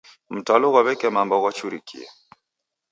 [0.35, 2.05] Mtalo ghwa w'eke mamba ghwachurikie.